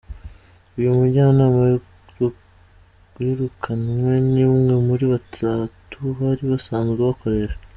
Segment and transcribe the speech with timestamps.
[0.77, 1.61] Uyu mujyanama
[3.17, 7.57] wirukanwe ni umwe muri batatu bari basanzwe bakoresha.